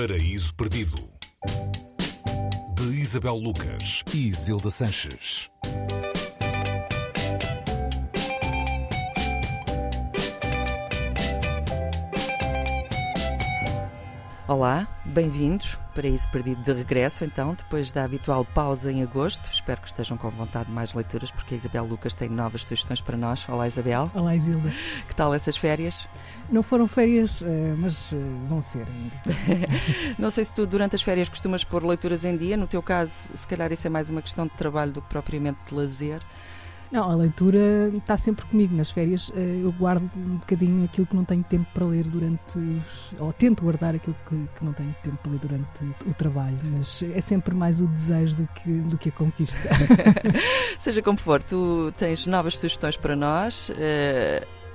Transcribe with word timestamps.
Paraíso 0.00 0.54
Perdido 0.54 1.10
de 2.76 3.00
Isabel 3.00 3.34
Lucas 3.34 4.04
e 4.14 4.32
Zilda 4.32 4.70
Sanches. 4.70 5.50
Olá, 14.46 14.86
bem-vindos. 15.04 15.76
Paraíso 15.96 16.28
Perdido 16.30 16.62
de 16.62 16.72
regresso, 16.72 17.24
então, 17.24 17.54
depois 17.54 17.90
da 17.90 18.04
habitual 18.04 18.44
pausa 18.44 18.92
em 18.92 19.02
agosto. 19.02 19.50
Espero 19.52 19.80
que 19.80 19.88
estejam 19.88 20.16
com 20.16 20.30
vontade 20.30 20.66
de 20.66 20.72
mais 20.72 20.94
leituras, 20.94 21.32
porque 21.32 21.54
a 21.54 21.56
Isabel 21.56 21.84
Lucas 21.84 22.14
tem 22.14 22.28
novas 22.28 22.62
sugestões 22.62 23.00
para 23.00 23.16
nós. 23.16 23.48
Olá, 23.48 23.66
Isabel. 23.66 24.08
Olá, 24.14 24.36
Isilda. 24.36 24.72
Que 25.08 25.14
tal 25.16 25.34
essas 25.34 25.56
férias? 25.56 26.06
Não 26.50 26.62
foram 26.62 26.88
férias, 26.88 27.42
eh, 27.42 27.74
mas 27.76 28.12
eh, 28.12 28.16
vão 28.48 28.62
ser 28.62 28.86
ainda. 28.86 29.38
Não 30.18 30.30
sei 30.30 30.44
se 30.44 30.54
tu, 30.54 30.66
durante 30.66 30.96
as 30.96 31.02
férias, 31.02 31.28
costumas 31.28 31.62
pôr 31.62 31.84
leituras 31.84 32.24
em 32.24 32.36
dia. 32.36 32.56
No 32.56 32.66
teu 32.66 32.82
caso, 32.82 33.12
se 33.34 33.46
calhar 33.46 33.70
isso 33.70 33.86
é 33.86 33.90
mais 33.90 34.08
uma 34.08 34.22
questão 34.22 34.46
de 34.46 34.52
trabalho 34.54 34.92
do 34.92 35.02
que 35.02 35.08
propriamente 35.08 35.58
de 35.68 35.74
lazer. 35.74 36.22
Não, 36.90 37.10
a 37.10 37.14
leitura 37.14 37.90
está 37.94 38.16
sempre 38.16 38.46
comigo. 38.46 38.74
Nas 38.74 38.90
férias 38.90 39.30
eh, 39.36 39.60
eu 39.62 39.70
guardo 39.72 40.10
um 40.16 40.36
bocadinho 40.36 40.86
aquilo 40.86 41.06
que 41.06 41.14
não 41.14 41.24
tenho 41.24 41.44
tempo 41.44 41.66
para 41.74 41.84
ler 41.84 42.04
durante 42.04 42.58
os. 42.58 43.12
ou 43.18 43.30
tento 43.30 43.62
guardar 43.62 43.94
aquilo 43.94 44.16
que, 44.26 44.48
que 44.58 44.64
não 44.64 44.72
tenho 44.72 44.94
tempo 45.02 45.18
para 45.18 45.32
ler 45.32 45.40
durante 45.40 45.84
o 46.06 46.14
trabalho, 46.14 46.58
mas 46.64 47.02
é 47.14 47.20
sempre 47.20 47.54
mais 47.54 47.78
o 47.78 47.86
desejo 47.86 48.36
do 48.36 48.46
que, 48.46 48.70
do 48.70 48.96
que 48.96 49.10
a 49.10 49.12
conquista. 49.12 49.58
Seja 50.80 51.02
como 51.02 51.18
for, 51.18 51.42
tu 51.42 51.92
tens 51.98 52.26
novas 52.26 52.56
sugestões 52.56 52.96
para 52.96 53.14
nós. 53.14 53.70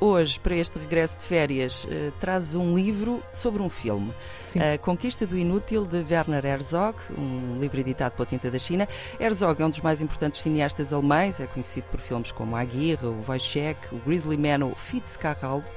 Hoje, 0.06 0.38
para 0.38 0.54
este 0.54 0.78
regresso 0.78 1.18
de 1.18 1.24
férias, 1.24 1.86
uh, 1.86 2.12
trazes 2.20 2.56
um 2.56 2.76
livro 2.76 3.24
sobre 3.32 3.62
um 3.62 3.70
filme. 3.70 4.12
Sim. 4.42 4.60
A 4.60 4.78
Conquista 4.78 5.26
do 5.26 5.38
Inútil, 5.38 5.86
de 5.86 6.04
Werner 6.14 6.46
Herzog, 6.46 6.98
um 7.18 7.58
livro 7.62 7.80
editado 7.80 8.14
pela 8.14 8.26
Tinta 8.26 8.52
da 8.52 8.60
China. 8.60 8.86
Herzog 9.18 9.62
é 9.62 9.66
um 9.66 9.70
dos 9.70 9.80
mais 9.80 10.02
importantes 10.02 10.42
cineastas 10.42 10.92
alemães, 10.92 11.40
é 11.40 11.48
conhecido 11.48 11.86
por 11.90 12.02
filmes 12.02 12.34
como 12.34 12.54
A 12.54 12.66
Guerra, 12.66 13.08
o 13.08 13.24
Wojciech, 13.26 13.80
o 13.94 13.98
Grizzly 14.00 14.36
Man 14.36 14.66
ou 14.66 14.76
Fitzcarraldo. 14.76 15.68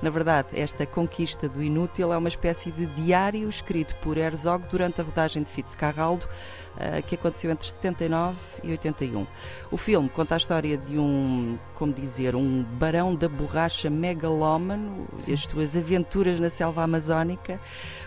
Na 0.00 0.10
verdade, 0.10 0.48
esta 0.52 0.86
conquista 0.86 1.48
do 1.48 1.62
inútil 1.62 2.12
é 2.12 2.16
uma 2.16 2.28
espécie 2.28 2.70
de 2.70 2.86
diário 2.86 3.48
escrito 3.48 3.94
por 3.96 4.16
Herzog 4.16 4.64
durante 4.70 5.00
a 5.00 5.04
rodagem 5.04 5.42
de 5.42 5.50
Fitzcarraldo, 5.50 6.24
uh, 6.76 7.02
que 7.02 7.16
aconteceu 7.16 7.50
entre 7.50 7.66
79 7.68 8.36
e 8.62 8.70
81. 8.70 9.26
O 9.72 9.76
filme 9.76 10.08
conta 10.08 10.34
a 10.34 10.38
história 10.38 10.76
de 10.76 10.96
um, 10.96 11.58
como 11.74 11.92
dizer, 11.92 12.36
um 12.36 12.62
barão 12.62 13.12
da 13.12 13.28
borracha 13.28 13.90
megalómano 13.90 15.08
e 15.26 15.32
as 15.32 15.40
suas 15.42 15.76
aventuras 15.76 16.38
na 16.38 16.48
selva 16.48 16.84
amazónica. 16.84 17.60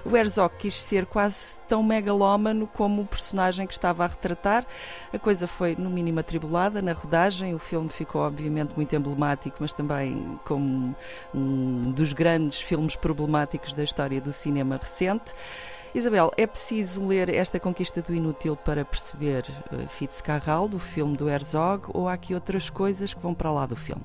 O 0.03 0.17
Herzog 0.17 0.55
quis 0.57 0.81
ser 0.81 1.05
quase 1.05 1.59
tão 1.67 1.83
megalómano 1.83 2.65
como 2.65 3.03
o 3.03 3.05
personagem 3.05 3.67
que 3.67 3.73
estava 3.73 4.03
a 4.03 4.07
retratar. 4.07 4.65
A 5.13 5.19
coisa 5.19 5.45
foi, 5.45 5.75
no 5.75 5.91
mínimo, 5.91 6.19
atribulada 6.19 6.81
na 6.81 6.93
rodagem. 6.93 7.53
O 7.53 7.59
filme 7.59 7.87
ficou, 7.87 8.21
obviamente, 8.21 8.73
muito 8.75 8.95
emblemático, 8.95 9.57
mas 9.59 9.73
também 9.73 10.39
como 10.43 10.95
um 11.35 11.80
dos 11.89 12.13
grandes 12.13 12.61
filmes 12.61 12.95
problemáticos 12.95 13.73
da 13.73 13.83
história 13.83 14.21
do 14.21 14.31
cinema 14.31 14.77
recente. 14.77 15.33
Isabel, 15.93 16.31
é 16.37 16.47
preciso 16.47 17.05
ler 17.05 17.29
esta 17.29 17.59
Conquista 17.59 18.01
do 18.01 18.13
Inútil 18.13 18.55
para 18.55 18.85
perceber 18.85 19.45
uh, 19.71 19.87
Fitzcarraldo, 19.89 20.77
o 20.77 20.79
filme 20.79 21.17
do 21.17 21.29
Herzog, 21.29 21.85
ou 21.93 22.07
há 22.07 22.13
aqui 22.13 22.33
outras 22.33 22.69
coisas 22.69 23.13
que 23.13 23.19
vão 23.19 23.33
para 23.33 23.51
lá 23.51 23.65
do 23.65 23.75
filme? 23.75 24.03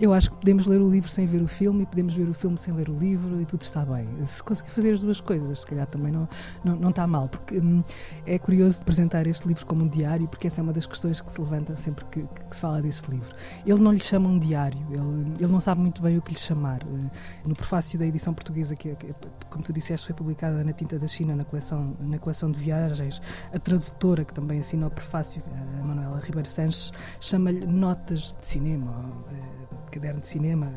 Eu 0.00 0.12
acho 0.12 0.30
que 0.30 0.36
podemos 0.36 0.66
ler 0.66 0.80
o 0.80 0.90
livro 0.90 1.08
sem 1.08 1.26
ver 1.26 1.40
o 1.40 1.48
filme 1.48 1.82
e 1.84 1.86
podemos 1.86 2.14
ver 2.14 2.28
o 2.28 2.34
filme 2.34 2.58
sem 2.58 2.74
ler 2.74 2.88
o 2.88 2.98
livro 2.98 3.40
e 3.40 3.44
tudo 3.44 3.62
está 3.62 3.84
bem. 3.84 4.06
Se 4.26 4.42
conseguir 4.42 4.70
fazer 4.70 4.92
as 4.92 5.00
duas 5.00 5.20
coisas, 5.20 5.60
se 5.60 5.66
calhar 5.66 5.86
também 5.86 6.12
não, 6.12 6.28
não, 6.64 6.76
não 6.76 6.90
está 6.90 7.06
mal, 7.06 7.28
porque 7.28 7.58
hum, 7.58 7.82
é 8.26 8.38
curioso 8.38 8.82
apresentar 8.82 9.26
este 9.26 9.46
livro 9.46 9.64
como 9.66 9.84
um 9.84 9.88
diário, 9.88 10.26
porque 10.28 10.46
essa 10.46 10.60
é 10.60 10.62
uma 10.62 10.72
das 10.72 10.86
questões 10.86 11.20
que 11.20 11.30
se 11.30 11.40
levanta 11.40 11.76
sempre 11.76 12.04
que, 12.06 12.22
que, 12.22 12.54
se 12.54 12.60
fala 12.60 12.82
deste 12.82 13.10
livro. 13.10 13.34
Ele 13.64 13.80
não 13.80 13.92
lhe 13.92 14.02
chama 14.02 14.28
um 14.28 14.38
diário, 14.38 14.78
ele, 14.90 15.34
ele 15.40 15.52
não 15.52 15.60
sabe 15.60 15.80
muito 15.80 16.02
bem 16.02 16.18
o 16.18 16.22
que 16.22 16.32
lhe 16.32 16.38
chamar. 16.38 16.82
Uh, 16.82 17.10
no 17.44 17.54
prefácio 17.54 17.98
da 17.98 18.06
edição 18.06 18.34
portuguesa, 18.34 18.74
que, 18.74 18.94
que, 18.96 19.14
como 19.50 19.64
tu 19.64 19.72
disseste, 19.72 20.06
foi 20.06 20.16
publicada 20.16 20.62
na 20.64 20.72
Tinta 20.72 20.98
da 20.98 21.06
China, 21.06 21.36
na 21.36 21.44
coleção, 21.44 21.96
na 22.00 22.18
coleção 22.18 22.50
de 22.50 22.58
viagens, 22.58 23.22
a 23.52 23.58
tradutora, 23.58 24.24
que 24.24 24.34
também 24.34 24.58
assina 24.58 24.86
o 24.86 24.90
prefácio, 24.90 25.42
a 25.80 25.84
Manuela 25.84 26.20
Ribeiro 26.20 26.48
Sanches, 26.48 26.92
chama-lhe 27.20 27.64
Notas 27.64 28.36
de 28.40 28.46
Cinema 28.46 29.04
caderno 29.90 30.20
de 30.20 30.28
cinema. 30.28 30.70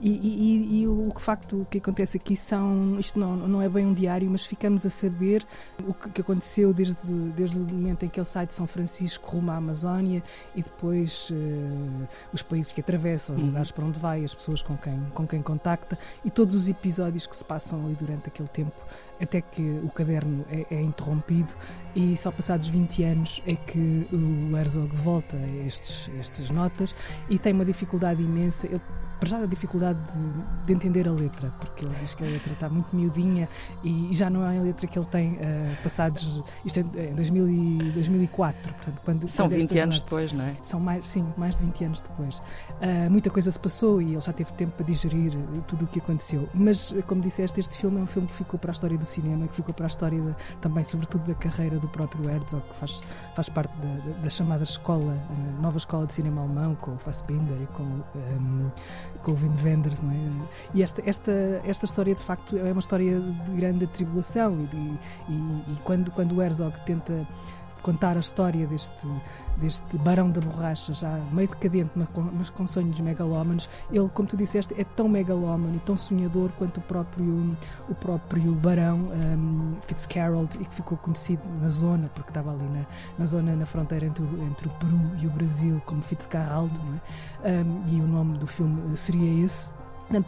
E, 0.00 0.10
e, 0.10 0.80
e, 0.80 0.88
o, 0.88 1.10
facto 1.18 1.62
o 1.62 1.64
que 1.64 1.78
acontece 1.78 2.16
aqui 2.16 2.36
são, 2.36 2.98
isto 3.00 3.18
não, 3.18 3.36
não 3.36 3.62
é 3.62 3.68
bem 3.68 3.86
um 3.86 3.94
diário, 3.94 4.28
mas 4.30 4.44
ficamos 4.44 4.84
a 4.84 4.90
saber 4.90 5.44
o 5.86 5.94
que, 5.94 6.10
que 6.10 6.20
aconteceu 6.20 6.72
desde, 6.74 7.10
desde 7.36 7.56
o 7.56 7.60
momento 7.60 8.04
em 8.04 8.08
que 8.08 8.18
ele 8.20 8.26
sai 8.26 8.46
de 8.46 8.54
São 8.54 8.66
Francisco 8.66 9.30
rumo 9.30 9.50
à 9.50 9.56
Amazónia 9.56 10.22
e 10.54 10.62
depois 10.62 11.30
uh, 11.30 12.08
os 12.32 12.42
países 12.42 12.70
que 12.70 12.80
atravessa, 12.80 13.32
os 13.32 13.40
uhum. 13.40 13.46
lugares 13.46 13.70
para 13.70 13.84
onde 13.84 13.98
vai, 13.98 14.24
as 14.24 14.34
pessoas 14.34 14.62
com 14.62 14.76
quem, 14.76 15.00
com 15.14 15.26
quem 15.26 15.40
contacta 15.40 15.98
e 16.24 16.30
todos 16.30 16.54
os 16.54 16.68
episódios 16.68 17.26
que 17.26 17.36
se 17.36 17.44
passam 17.44 17.84
ali 17.84 17.94
durante 17.94 18.28
aquele 18.28 18.48
tempo 18.48 18.74
até 19.20 19.40
que 19.40 19.80
o 19.82 19.90
caderno 19.90 20.44
é, 20.50 20.66
é, 20.74 20.82
interrompido 20.82 21.54
e 21.94 22.16
só 22.16 22.30
passados 22.30 22.68
20 22.68 23.02
anos 23.04 23.42
é 23.46 23.54
que 23.54 24.06
o 24.12 24.56
Herzog 24.56 24.94
volta 24.96 25.36
a 25.36 25.66
estes, 25.66 26.10
estas 26.18 26.50
notas 26.50 26.94
e 27.30 27.38
tem 27.38 27.52
uma 27.52 27.64
dificuldade 27.64 28.22
imensa. 28.22 28.66
Ele, 28.66 28.80
para 29.24 29.30
já 29.30 29.42
a 29.42 29.46
dificuldade 29.46 29.98
de, 29.98 30.66
de, 30.66 30.72
entender 30.74 31.08
a 31.08 31.12
letra, 31.12 31.50
porque 31.58 31.86
ele 31.86 31.94
diz 31.98 32.12
que 32.12 32.22
a 32.22 32.26
letra 32.26 32.52
está 32.52 32.68
muito 32.68 32.94
miudinha 32.94 33.48
e 33.82 34.10
já 34.12 34.28
não 34.28 34.44
é 34.46 34.58
a 34.58 34.62
letra 34.62 34.86
que 34.86 34.98
ele 34.98 35.06
tem 35.06 35.32
uh, 35.32 35.82
passados. 35.82 36.42
Isto 36.62 36.80
é 36.80 37.06
em 37.06 37.14
2000 37.14 37.48
e, 37.48 37.92
2004, 37.92 38.74
portanto, 38.74 39.00
quando. 39.02 39.28
São 39.30 39.48
quando 39.48 39.58
20 39.58 39.78
anos 39.78 39.94
notas, 39.96 40.02
depois, 40.02 40.32
não 40.32 40.44
é? 40.44 40.54
São 40.62 40.78
mais, 40.78 41.08
sim, 41.08 41.26
mais 41.38 41.56
de 41.56 41.64
20 41.64 41.84
anos 41.84 42.02
depois. 42.02 42.36
Uh, 42.36 43.10
muita 43.10 43.30
coisa 43.30 43.50
se 43.50 43.58
passou 43.58 44.02
e 44.02 44.12
ele 44.12 44.20
já 44.20 44.32
teve 44.32 44.52
tempo 44.52 44.72
para 44.72 44.84
digerir 44.84 45.32
tudo 45.66 45.86
o 45.86 45.88
que 45.88 46.00
aconteceu. 46.00 46.46
Mas, 46.52 46.94
como 47.06 47.22
disseste, 47.22 47.60
este 47.60 47.78
filme 47.78 48.00
é 48.00 48.02
um 48.02 48.06
filme 48.06 48.28
que 48.28 48.34
ficou 48.34 48.58
para 48.60 48.72
a 48.72 48.74
história 48.74 48.98
do 48.98 49.06
cinema, 49.06 49.48
que 49.48 49.56
ficou 49.56 49.72
para 49.72 49.86
a 49.86 49.88
história 49.88 50.20
de, 50.20 50.34
também, 50.60 50.84
sobretudo, 50.84 51.26
da 51.26 51.34
carreira 51.34 51.78
do 51.78 51.88
próprio 51.88 52.28
Herzog, 52.28 52.62
que 52.62 52.74
faz, 52.74 53.02
faz 53.34 53.48
parte 53.48 53.72
da, 53.78 54.22
da 54.22 54.28
chamada 54.28 54.64
escola, 54.64 55.16
nova 55.62 55.78
escola 55.78 56.06
de 56.06 56.12
cinema 56.12 56.42
alemão, 56.42 56.74
com 56.74 56.92
o 56.92 56.98
Fassbinder 56.98 57.56
e 57.62 57.66
com. 57.68 57.84
Um, 57.84 58.70
Wim 59.32 59.54
Wenders, 59.64 60.02
não 60.02 60.12
é? 60.12 60.48
E 60.74 60.82
esta, 60.82 61.02
esta, 61.06 61.32
esta 61.64 61.84
história, 61.84 62.14
de 62.14 62.22
facto, 62.22 62.56
é 62.56 62.70
uma 62.70 62.80
história 62.80 63.20
de 63.20 63.50
grande 63.52 63.84
atribulação 63.84 64.54
e, 64.60 64.66
de, 64.66 64.76
e, 64.76 65.72
e 65.72 65.76
quando, 65.84 66.10
quando 66.10 66.36
o 66.36 66.42
Herzog 66.42 66.78
tenta 66.84 67.26
contar 67.84 68.16
a 68.16 68.20
história 68.20 68.66
deste, 68.66 69.06
deste 69.58 69.98
barão 69.98 70.30
da 70.30 70.40
borracha, 70.40 70.94
já 70.94 71.20
meio 71.30 71.48
decadente, 71.48 71.90
mas 72.32 72.48
com, 72.48 72.66
sonhos 72.66 72.98
megalómanos, 72.98 73.68
ele, 73.92 74.08
como 74.08 74.26
tu 74.26 74.38
disseste, 74.38 74.74
é 74.78 74.84
tão 74.84 75.06
megalómano 75.06 75.76
e 75.76 75.78
tão 75.80 75.94
sonhador 75.94 76.50
quanto 76.58 76.78
o 76.78 76.80
próprio, 76.80 77.54
o 77.86 77.94
próprio 77.94 78.52
barão 78.54 78.96
um, 78.98 79.76
Fitzgerald, 79.82 80.56
e 80.58 80.64
que 80.64 80.74
ficou 80.74 80.96
conhecido 80.96 81.42
na 81.60 81.68
zona, 81.68 82.10
porque 82.14 82.30
estava 82.30 82.52
ali 82.52 82.64
na, 82.64 82.86
na 83.18 83.26
zona, 83.26 83.54
na 83.54 83.66
fronteira 83.66 84.06
entre, 84.06 84.22
o, 84.24 84.42
entre 84.44 84.66
o 84.66 84.70
Peru 84.70 85.00
e 85.22 85.26
o 85.26 85.30
Brasil, 85.30 85.82
como 85.84 86.02
Fitzcarraldo, 86.02 86.80
é? 87.44 87.62
um, 87.62 87.82
e 87.86 88.00
o 88.00 88.06
nome 88.06 88.38
do 88.38 88.46
filme 88.46 88.96
seria 88.96 89.44
esse. 89.44 89.70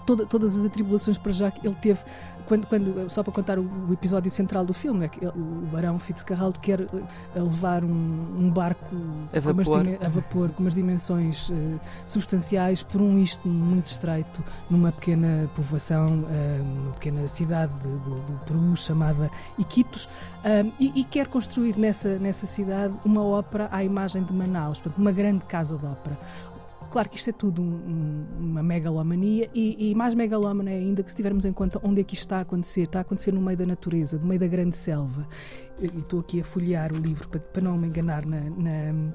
Toda, 0.06 0.26
todas 0.26 0.56
as 0.56 0.64
atribulações 0.64 1.18
para 1.18 1.32
já 1.32 1.50
que 1.50 1.66
ele 1.66 1.76
teve 1.80 2.00
quando, 2.46 2.66
quando, 2.66 3.10
só 3.10 3.22
para 3.22 3.32
contar 3.32 3.58
o, 3.58 3.62
o, 3.62 3.92
episódio 3.92 4.30
central 4.30 4.64
do 4.64 4.72
filme, 4.72 5.04
é 5.04 5.08
que 5.08 5.26
o 5.26 5.68
Barão 5.72 5.98
Fitzcarraldo 5.98 6.58
quer 6.60 6.80
uh, 6.80 6.88
levar 7.34 7.84
um, 7.84 7.88
um 8.38 8.50
barco 8.50 8.96
a 9.34 9.40
vapor. 9.40 9.86
a 10.00 10.08
vapor 10.08 10.48
com 10.50 10.62
umas 10.62 10.74
dimensões 10.74 11.50
uh, 11.50 11.80
substanciais 12.06 12.82
por 12.82 13.00
um 13.00 13.18
istmo 13.18 13.52
muito 13.52 13.88
estreito 13.88 14.42
numa 14.70 14.92
pequena 14.92 15.50
povoação, 15.54 16.06
uh, 16.06 16.64
numa 16.64 16.92
pequena 16.92 17.28
cidade 17.28 17.72
do, 17.82 17.98
do 17.98 18.44
Peru 18.46 18.76
chamada 18.76 19.30
Iquitos, 19.58 20.08
e, 20.78 21.00
e, 21.00 21.02
quer 21.02 21.26
construir 21.26 21.76
nessa, 21.76 22.20
nessa 22.20 22.46
cidade 22.46 22.94
uma 23.04 23.24
ópera 23.24 23.68
à 23.72 23.82
imagem 23.82 24.22
de 24.22 24.32
Manaus, 24.32 24.78
portanto, 24.78 25.00
uma 25.00 25.10
grande 25.10 25.44
casa 25.44 25.76
de 25.76 25.84
ópera. 25.84 26.16
Claro 26.96 27.10
que 27.10 27.18
isto 27.18 27.28
é 27.28 27.32
tudo 27.34 27.60
um, 27.60 28.24
uma 28.40 28.62
megalomania 28.62 29.50
e, 29.54 29.90
e 29.90 29.94
mais 29.94 30.14
megalómana 30.14 30.70
ainda 30.70 31.02
que 31.02 31.10
se 31.10 31.16
tivermos 31.16 31.44
em 31.44 31.52
conta 31.52 31.78
onde 31.84 32.00
é 32.00 32.02
que 32.02 32.14
isto 32.14 32.22
está 32.22 32.38
a 32.38 32.40
acontecer. 32.40 32.84
Está 32.84 33.00
a 33.00 33.02
acontecer 33.02 33.32
no 33.32 33.40
meio 33.42 33.58
da 33.58 33.66
natureza, 33.66 34.18
no 34.18 34.26
meio 34.26 34.40
da 34.40 34.46
grande 34.46 34.78
selva. 34.78 35.26
E 35.78 35.86
estou 35.86 36.20
aqui 36.20 36.40
a 36.40 36.44
folhear 36.44 36.92
o 36.92 36.96
livro 36.96 37.28
para, 37.28 37.40
para 37.40 37.62
não 37.62 37.76
me 37.76 37.88
enganar 37.88 38.24
na, 38.24 38.40
na, 38.40 39.12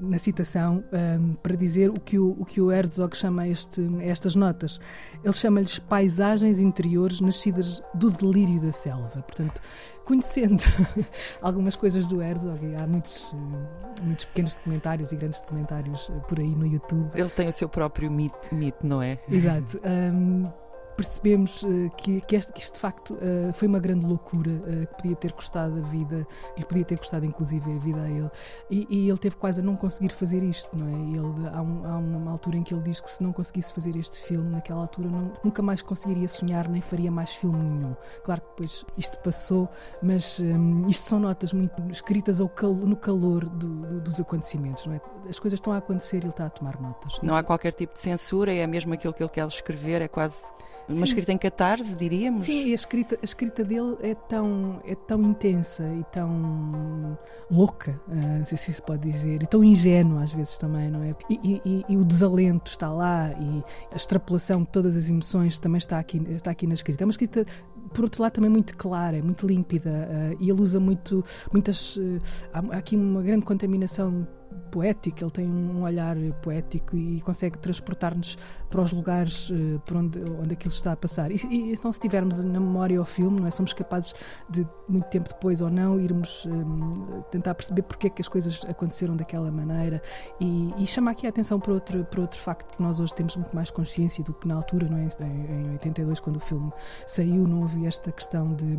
na 0.00 0.18
citação 0.18 0.84
um, 0.92 1.34
para 1.34 1.56
dizer 1.56 1.90
o 1.90 2.00
que 2.00 2.18
o, 2.18 2.36
o 2.38 2.44
que 2.44 2.60
o 2.60 2.72
Herzog 2.72 3.16
chama 3.16 3.46
este, 3.46 3.86
estas 4.00 4.36
notas. 4.36 4.80
Ele 5.22 5.32
chama-lhes 5.32 5.78
paisagens 5.78 6.58
interiores 6.58 7.20
nascidas 7.20 7.82
do 7.94 8.10
delírio 8.10 8.60
da 8.60 8.72
selva. 8.72 9.22
Portanto, 9.22 9.60
conhecendo 10.04 10.62
algumas 11.42 11.76
coisas 11.76 12.06
do 12.06 12.22
Herzog, 12.22 12.58
há 12.76 12.86
muitos, 12.86 13.34
eh, 13.34 14.02
muitos 14.02 14.24
pequenos 14.24 14.54
documentários 14.54 15.12
e 15.12 15.16
grandes 15.16 15.40
documentários 15.42 16.10
eh, 16.10 16.18
por 16.20 16.38
aí 16.38 16.54
no 16.54 16.66
YouTube. 16.66 17.10
Ele 17.14 17.28
tem 17.28 17.48
o 17.48 17.52
seu 17.52 17.68
próprio 17.68 18.10
mito, 18.10 18.54
mito 18.54 18.86
não 18.86 19.02
é? 19.02 19.18
Exato. 19.30 19.78
Um, 19.84 20.50
percebemos 20.98 21.62
uh, 21.62 21.88
que, 21.96 22.20
que, 22.22 22.34
este, 22.34 22.52
que 22.52 22.60
isto 22.60 22.74
de 22.74 22.80
facto 22.80 23.14
uh, 23.14 23.52
foi 23.52 23.68
uma 23.68 23.78
grande 23.78 24.04
loucura 24.04 24.50
uh, 24.50 24.86
que 24.88 24.94
podia 24.96 25.14
ter 25.14 25.32
custado 25.32 25.78
a 25.78 25.80
vida, 25.80 26.26
que 26.56 26.64
podia 26.64 26.84
ter 26.84 26.98
custado 26.98 27.24
inclusive 27.24 27.72
a 27.72 27.78
vida 27.78 28.02
a 28.02 28.10
ele. 28.10 28.30
E, 28.68 28.86
e, 28.90 29.08
ele 29.08 29.18
teve 29.18 29.36
quase 29.36 29.60
a 29.60 29.62
não 29.62 29.76
conseguir 29.76 30.08
fazer 30.08 30.42
isto, 30.42 30.76
não 30.76 30.88
é? 30.88 31.16
Ele, 31.16 31.48
há, 31.54 31.62
um, 31.62 31.86
há, 31.86 31.98
uma 31.98 32.32
altura 32.32 32.56
em 32.56 32.64
que 32.64 32.74
ele 32.74 32.82
diz 32.82 33.00
que 33.00 33.08
se 33.08 33.22
não 33.22 33.32
conseguisse 33.32 33.72
fazer 33.72 33.96
este 33.96 34.18
filme, 34.18 34.50
naquela 34.50 34.80
altura 34.80 35.08
não, 35.08 35.32
nunca 35.44 35.62
mais 35.62 35.82
conseguiria 35.82 36.26
sonhar 36.26 36.68
nem 36.68 36.82
faria 36.82 37.12
mais 37.12 37.32
filme 37.32 37.62
nenhum. 37.62 37.94
Claro 38.24 38.40
que 38.40 38.48
depois 38.48 38.84
isto 38.96 39.16
passou, 39.18 39.68
mas 40.02 40.40
um, 40.40 40.88
isto 40.88 41.06
são 41.06 41.20
notas 41.20 41.52
muito 41.52 41.80
escritas 41.92 42.40
ao 42.40 42.48
cal, 42.48 42.74
no 42.74 42.96
calor 42.96 43.44
do, 43.44 43.68
do, 43.68 44.00
dos 44.00 44.18
acontecimentos, 44.18 44.84
não 44.84 44.94
é? 44.94 45.00
As 45.28 45.38
coisas 45.38 45.58
estão 45.58 45.72
a 45.72 45.76
acontecer 45.76 46.16
e 46.16 46.20
ele 46.22 46.30
está 46.30 46.46
a 46.46 46.50
tomar 46.50 46.80
notas. 46.80 47.20
Não 47.22 47.36
há 47.36 47.44
qualquer 47.44 47.72
tipo 47.72 47.94
de 47.94 48.00
censura, 48.00 48.52
é 48.52 48.66
mesmo 48.66 48.92
aquilo 48.94 49.12
que 49.12 49.22
ele 49.22 49.30
quer 49.30 49.46
escrever, 49.46 50.02
é 50.02 50.08
quase 50.08 50.42
uma 50.88 50.98
Sim. 50.98 51.04
escrita 51.04 51.32
em 51.32 51.38
catarse, 51.38 51.94
diríamos? 51.94 52.42
Sim, 52.42 52.70
a 52.70 52.74
escrita, 52.74 53.18
a 53.20 53.24
escrita 53.24 53.62
dele 53.62 53.96
é 54.00 54.14
tão, 54.14 54.80
é 54.86 54.94
tão 54.94 55.22
intensa 55.22 55.84
e 55.84 56.04
tão 56.12 57.18
louca, 57.50 58.00
uh, 58.08 58.44
se 58.44 58.54
assim 58.54 58.72
se 58.72 58.82
pode 58.82 59.10
dizer, 59.10 59.42
e 59.42 59.46
tão 59.46 59.62
ingênua 59.62 60.22
às 60.22 60.32
vezes 60.32 60.56
também, 60.56 60.90
não 60.90 61.02
é? 61.02 61.14
E, 61.28 61.60
e, 61.64 61.84
e, 61.88 61.96
o 61.96 62.04
desalento 62.04 62.70
está 62.70 62.90
lá 62.90 63.30
e 63.32 63.62
a 63.92 63.96
extrapolação 63.96 64.62
de 64.62 64.68
todas 64.68 64.96
as 64.96 65.08
emoções 65.08 65.58
também 65.58 65.78
está 65.78 65.98
aqui, 65.98 66.22
está 66.30 66.50
aqui 66.50 66.66
na 66.66 66.74
escrita. 66.74 67.04
É 67.04 67.06
uma 67.06 67.10
escrita 67.10 67.44
por 67.92 68.04
outro 68.04 68.22
lado, 68.22 68.32
também 68.32 68.50
muito 68.50 68.76
clara, 68.76 69.22
muito 69.22 69.46
límpida 69.46 69.90
uh, 69.90 70.36
e 70.40 70.50
ele 70.50 70.60
usa 70.60 70.78
muito, 70.78 71.24
muitas. 71.52 71.96
Uh, 71.96 72.20
há 72.52 72.76
aqui 72.76 72.96
uma 72.96 73.22
grande 73.22 73.44
contaminação 73.44 74.26
poético, 74.68 75.22
ele 75.22 75.30
tem 75.30 75.46
um 75.46 75.82
olhar 75.82 76.16
poético 76.42 76.96
e 76.96 77.20
consegue 77.20 77.58
transportar-nos 77.58 78.38
para 78.70 78.80
os 78.80 78.92
lugares 78.92 79.50
uh, 79.50 79.80
por 79.86 79.96
onde, 79.96 80.18
onde 80.20 80.52
aquilo 80.52 80.72
está 80.72 80.92
a 80.92 80.96
passar. 80.96 81.30
E, 81.30 81.36
e, 81.50 81.72
então, 81.72 81.92
se 81.92 82.00
tivermos 82.00 82.42
na 82.44 82.60
memória 82.60 83.00
o 83.00 83.04
filme, 83.04 83.40
não 83.40 83.46
é? 83.46 83.50
somos 83.50 83.72
capazes 83.72 84.14
de, 84.48 84.66
muito 84.88 85.08
tempo 85.08 85.28
depois 85.28 85.60
ou 85.60 85.70
não, 85.70 86.00
irmos 86.00 86.46
um, 86.46 87.22
tentar 87.30 87.54
perceber 87.54 87.82
porque 87.82 88.06
é 88.06 88.10
que 88.10 88.20
as 88.20 88.28
coisas 88.28 88.64
aconteceram 88.68 89.16
daquela 89.16 89.50
maneira 89.50 90.02
e, 90.40 90.72
e 90.78 90.86
chamar 90.86 91.12
aqui 91.12 91.26
a 91.26 91.30
atenção 91.30 91.58
para 91.58 91.72
outro, 91.72 92.04
para 92.04 92.20
outro 92.20 92.38
facto 92.38 92.76
que 92.76 92.82
nós 92.82 93.00
hoje 93.00 93.14
temos 93.14 93.36
muito 93.36 93.54
mais 93.54 93.70
consciência 93.70 94.22
do 94.22 94.32
que 94.32 94.46
na 94.46 94.54
altura, 94.54 94.88
não 94.88 94.98
é? 94.98 95.08
em, 95.20 95.66
em 95.66 95.72
82, 95.72 96.20
quando 96.20 96.36
o 96.36 96.40
filme 96.40 96.72
saiu, 97.06 97.46
não 97.46 97.64
havia 97.64 97.88
esta 97.88 98.12
questão 98.12 98.54
de, 98.54 98.76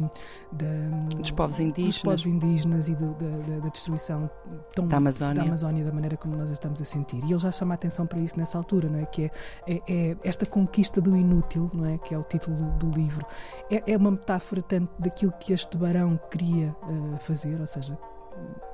de 0.51 1.15
dos 1.17 1.31
povos 1.31 1.59
indígenas, 1.59 1.93
dos 1.95 2.03
povos 2.03 2.27
indígenas 2.27 2.89
e 2.89 2.95
do, 2.95 3.13
da, 3.13 3.59
da, 3.59 3.69
destruição 3.69 4.29
tão, 4.73 4.87
da 4.87 4.97
Amazónia. 4.97 5.35
Da 5.35 5.43
Amazónia 5.43 5.78
Da 5.83 5.91
maneira 5.91 6.17
como 6.17 6.35
nós 6.35 6.49
estamos 6.49 6.81
a 6.81 6.85
sentir. 6.85 7.23
E 7.23 7.31
ele 7.31 7.37
já 7.37 7.51
chama 7.51 7.73
a 7.73 7.75
atenção 7.75 8.05
para 8.05 8.19
isso 8.19 8.37
nessa 8.37 8.57
altura, 8.57 8.89
não 8.89 8.99
é? 8.99 9.05
Que 9.05 9.25
é, 9.25 9.31
é, 9.67 9.81
é 9.87 10.17
esta 10.23 10.45
conquista 10.45 11.01
do 11.01 11.15
inútil, 11.15 11.69
não 11.73 11.85
é? 11.85 11.97
Que 11.97 12.13
é 12.13 12.17
o 12.17 12.23
título 12.23 12.71
do 12.77 12.89
livro. 12.91 13.25
É, 13.69 13.91
é, 13.91 13.97
uma 13.97 14.11
metáfora 14.11 14.61
tanto 14.61 14.89
daquilo 14.99 15.31
que 15.39 15.53
este 15.53 15.77
barão 15.77 16.19
queria 16.29 16.75
uh, 16.83 17.17
fazer, 17.19 17.59
ou 17.59 17.67
seja, 17.67 17.97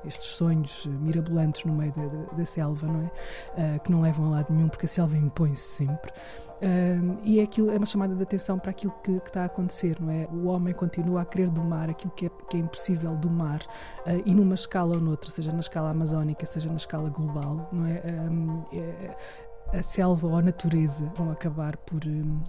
estes 0.05 0.35
sonhos 0.35 0.85
mirabolantes 0.85 1.65
no 1.65 1.73
meio 1.73 1.91
da, 1.93 2.05
da, 2.05 2.37
da 2.37 2.45
selva, 2.45 2.87
não 2.87 3.01
é? 3.01 3.75
Uh, 3.75 3.79
que 3.81 3.91
não 3.91 4.01
levam 4.01 4.27
a 4.27 4.29
lado 4.37 4.53
nenhum, 4.53 4.69
porque 4.69 4.85
a 4.85 4.89
selva 4.89 5.17
impõe-se 5.17 5.63
sempre. 5.63 6.11
Uh, 6.61 7.19
e 7.23 7.39
é, 7.39 7.43
aquilo, 7.43 7.71
é 7.71 7.77
uma 7.77 7.85
chamada 7.85 8.15
de 8.15 8.23
atenção 8.23 8.57
para 8.57 8.71
aquilo 8.71 8.93
que, 9.03 9.19
que, 9.19 9.27
está 9.27 9.43
a 9.43 9.45
acontecer, 9.45 9.97
não 9.99 10.11
é? 10.11 10.27
O 10.31 10.45
homem 10.45 10.73
continua 10.73 11.21
a 11.21 11.25
querer 11.25 11.49
domar 11.49 11.89
aquilo 11.89 12.11
que 12.15 12.27
é, 12.27 12.31
que 12.49 12.57
é 12.57 12.59
impossível 12.59 13.15
domar, 13.15 13.61
uh, 14.05 14.21
e 14.25 14.33
numa 14.33 14.55
escala 14.55 14.95
ou 14.95 15.01
noutra, 15.01 15.29
seja 15.29 15.51
na 15.51 15.59
escala 15.59 15.89
amazónica, 15.89 16.45
seja 16.45 16.69
na 16.69 16.77
escala 16.77 17.09
global, 17.09 17.67
não 17.71 17.85
é? 17.85 18.01
Um, 18.29 18.63
é 18.73 19.15
a 19.73 19.83
selva 19.83 20.27
ou 20.27 20.37
a 20.37 20.41
natureza 20.41 21.11
vão 21.15 21.31
acabar 21.31 21.77
por. 21.77 22.05
Um, 22.05 22.41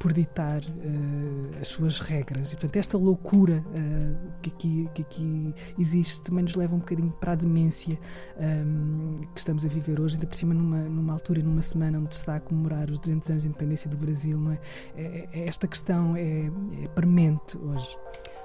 por 0.00 0.14
ditar 0.14 0.62
uh, 0.62 1.60
as 1.60 1.68
suas 1.68 2.00
regras. 2.00 2.52
E, 2.52 2.56
portanto, 2.56 2.76
esta 2.76 2.96
loucura 2.96 3.62
uh, 3.66 4.32
que, 4.40 4.48
aqui, 4.48 4.90
que 4.94 5.02
aqui 5.02 5.54
existe 5.78 6.22
também 6.22 6.42
nos 6.42 6.56
leva 6.56 6.74
um 6.74 6.78
bocadinho 6.78 7.12
para 7.20 7.32
a 7.32 7.34
demência 7.34 7.98
um, 8.38 9.16
que 9.34 9.38
estamos 9.38 9.62
a 9.62 9.68
viver 9.68 10.00
hoje, 10.00 10.14
ainda 10.14 10.26
por 10.26 10.34
cima 10.34 10.54
numa, 10.54 10.78
numa 10.78 11.12
altura, 11.12 11.42
numa 11.42 11.60
semana 11.60 11.98
onde 11.98 12.14
se 12.14 12.20
está 12.20 12.36
a 12.36 12.40
comemorar 12.40 12.90
os 12.90 12.98
200 12.98 13.30
anos 13.30 13.42
de 13.42 13.48
independência 13.50 13.90
do 13.90 13.98
Brasil. 13.98 14.38
Não 14.38 14.52
é? 14.52 14.58
é, 14.96 15.28
é 15.34 15.46
esta 15.46 15.68
questão 15.68 16.16
é, 16.16 16.50
é 16.82 16.88
premente 16.94 17.58
hoje. 17.58 17.94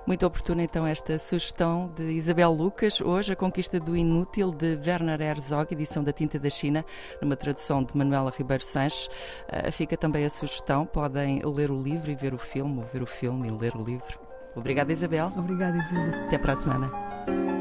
Muito 0.06 0.24
oportuna 0.24 0.62
então 0.62 0.86
esta 0.86 1.18
sugestão 1.18 1.92
de 1.96 2.12
Isabel 2.12 2.52
Lucas, 2.52 3.02
hoje 3.02 3.34
A 3.34 3.36
Conquista 3.36 3.80
do 3.80 3.98
Inútil, 3.98 4.52
de 4.52 4.78
Werner 4.86 5.20
Herzog, 5.20 5.74
edição 5.74 6.04
da 6.04 6.14
Tinta 6.14 6.38
da 6.38 6.50
China, 6.50 6.86
numa 7.20 7.36
tradução 7.36 7.84
de 7.84 7.98
Manuela 7.98 8.32
Ribeiro 8.36 8.64
Sanches. 8.64 9.08
Uh, 9.48 9.72
fica 9.72 9.98
também 9.98 10.24
a 10.24 10.30
sugestão, 10.30 10.86
podem 10.86 11.42
ler 11.44 11.72
o 11.72 11.82
livro 11.82 12.12
e 12.12 12.16
ver 12.16 12.36
o 12.36 12.38
filme, 12.38 12.78
ou 12.78 12.84
ver 12.84 13.02
o 13.02 13.08
filme 13.08 13.48
e 13.48 13.52
ler 13.52 13.76
o 13.76 13.84
livro. 13.84 14.20
Obrigada, 14.56 14.94
Isabel. 14.94 15.32
Obrigada, 15.36 15.76
Isabel. 15.76 16.26
Até 16.28 16.38
para 16.38 16.54
a 16.54 16.56
semana. 16.56 17.55